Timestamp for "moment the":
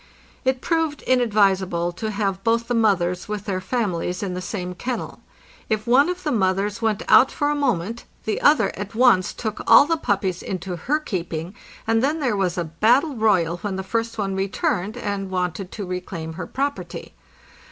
7.55-8.41